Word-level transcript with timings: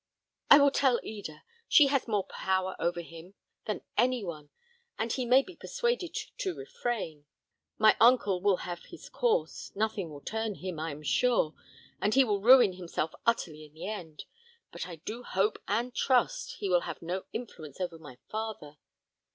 I 0.49 0.57
will 0.57 0.71
tell 0.71 0.99
Eda. 1.03 1.43
She 1.69 1.85
has 1.85 2.07
more 2.07 2.23
power 2.25 2.75
over 2.79 3.01
him 3.01 3.35
than 3.65 3.83
any 3.95 4.23
one, 4.23 4.49
and 4.97 5.13
he 5.13 5.27
may 5.27 5.43
be 5.43 5.55
persuaded 5.55 6.15
to 6.39 6.55
refrain. 6.55 7.25
My 7.77 7.95
uncle 8.01 8.41
will 8.41 8.57
have 8.65 8.85
his 8.85 9.09
course; 9.09 9.71
nothing 9.75 10.09
will 10.09 10.19
turn 10.21 10.55
him, 10.55 10.79
I 10.79 10.89
am 10.89 11.03
sure, 11.03 11.53
and 12.01 12.15
he 12.15 12.23
will 12.23 12.41
ruin 12.41 12.73
himself 12.73 13.13
utterly 13.27 13.63
in 13.63 13.75
the 13.75 13.85
end; 13.87 14.23
but 14.71 14.87
I 14.87 14.95
do 14.95 15.21
hope 15.21 15.61
and 15.67 15.93
trust 15.93 16.53
he 16.53 16.67
will 16.67 16.81
have 16.81 17.03
no 17.03 17.25
influence 17.31 17.79
over 17.79 17.99
my 17.99 18.17
father. 18.27 18.77